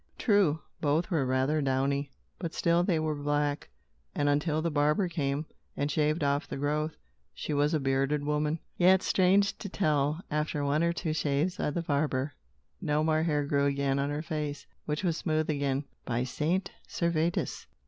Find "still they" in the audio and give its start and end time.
2.55-2.97